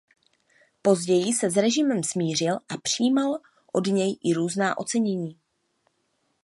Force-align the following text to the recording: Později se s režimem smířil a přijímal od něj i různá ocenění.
Později 0.81 1.33
se 1.33 1.49
s 1.49 1.57
režimem 1.57 2.03
smířil 2.03 2.55
a 2.55 2.77
přijímal 2.83 3.39
od 3.73 3.87
něj 3.87 4.17
i 4.23 4.33
různá 4.33 4.77
ocenění. 4.77 5.37